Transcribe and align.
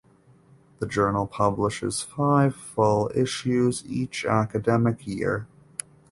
The 0.79 0.87
journal 0.87 1.27
publishes 1.27 2.01
five 2.01 2.55
full 2.55 3.11
issues 3.13 3.83
each 3.85 4.25
academic 4.25 5.05
year. 5.05 5.45